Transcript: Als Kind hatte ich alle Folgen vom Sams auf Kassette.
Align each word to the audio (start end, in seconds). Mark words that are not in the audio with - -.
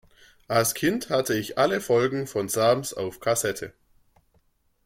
Als 0.47 0.73
Kind 0.73 1.11
hatte 1.11 1.37
ich 1.37 1.59
alle 1.59 1.79
Folgen 1.79 2.25
vom 2.25 2.49
Sams 2.49 2.95
auf 2.95 3.19
Kassette. 3.19 3.75